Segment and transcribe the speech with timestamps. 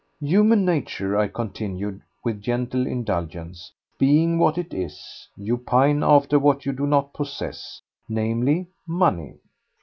[0.19, 6.65] "Human nature," I continued with gentle indulgence, "being what it is, you pine after what
[6.65, 9.35] you do not possess—namely, money.